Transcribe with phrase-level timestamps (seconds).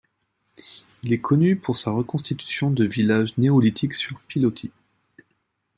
[1.03, 4.71] Il est connu pour sa reconstitution de village néolithique sur pilotis.